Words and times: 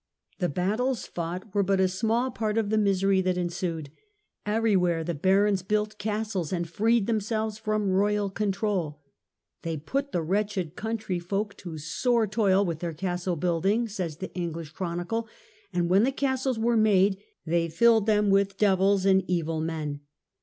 The 0.39 0.49
battles 0.49 1.03
12 1.03 1.03
THE 1.03 1.03
EVIL 1.03 1.03
DAYS 1.03 1.03
OF 1.03 1.11
CIVIL 1.11 1.19
WAR. 1.19 1.35
fought 1.35 1.55
were 1.69 1.75
but 1.77 1.79
a 1.79 1.87
small 1.95 2.31
part 2.31 2.57
of 2.57 2.69
the 2.71 2.77
misery 2.79 3.21
that 3.21 3.37
ensued. 3.37 3.91
Everywhere 4.47 5.03
the 5.03 5.13
barons 5.13 5.61
built 5.61 5.99
castles 5.99 6.51
and 6.51 6.67
freed 6.67 7.05
themselves 7.05 7.59
The 7.59 7.61
Civil 7.65 7.79
froni 7.81 7.93
royal 7.93 8.29
control." 8.31 9.01
They 9.61 9.77
put 9.77 10.11
the 10.11 10.23
wretched 10.23 10.71
^^ 10.73 10.75
country 10.75 11.19
folk 11.19 11.55
to 11.57 11.77
sore 11.77 12.25
toil 12.25 12.65
with 12.65 12.79
their 12.79 12.93
castle 12.95 13.35
build 13.35 13.65
ing^'j 13.65 13.91
says 13.91 14.17
the 14.17 14.33
English 14.33 14.71
Chronicle; 14.71 15.27
"and 15.71 15.87
when 15.87 16.03
the 16.03 16.11
castles 16.11 16.57
were 16.57 16.75
made, 16.75 17.19
they 17.45 17.69
filled 17.69 18.07
them 18.07 18.31
with 18.31 18.57
devils 18.57 19.05
and 19.05 19.23
evil 19.29 19.59
men. 19.61 19.99